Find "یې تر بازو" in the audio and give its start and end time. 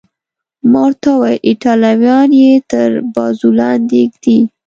2.41-3.49